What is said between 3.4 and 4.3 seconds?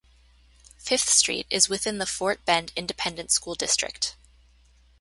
District.